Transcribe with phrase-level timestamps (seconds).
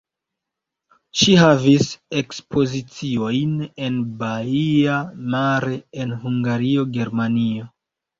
[1.23, 1.89] Ŝi havis
[2.21, 3.51] ekspoziciojn
[3.89, 4.95] en Baia
[5.35, 7.69] Mare; en Hungario, Germanio.